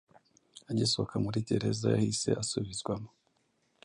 agisohoka 0.71 1.15
muri 1.25 1.37
gereza 1.47 1.87
yahise 1.95 2.29
asubizwamo 2.41 3.09